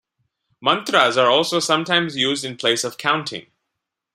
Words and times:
Mantras 0.63 1.15
are 1.15 1.29
also 1.29 1.59
sometimes 1.59 2.17
used 2.17 2.43
in 2.43 2.57
place 2.57 2.83
of 2.83 2.97
counting. 2.97 3.45